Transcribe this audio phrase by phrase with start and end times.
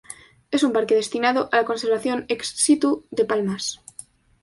[0.49, 3.81] Es una parque destinado a la conservación ex situ de palmas.